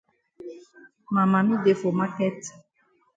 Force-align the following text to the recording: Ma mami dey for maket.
Ma 1.13 1.23
mami 1.31 1.53
dey 1.63 1.77
for 1.81 1.93
maket. 1.99 2.39